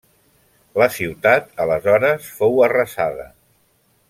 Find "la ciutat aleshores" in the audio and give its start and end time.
0.81-2.31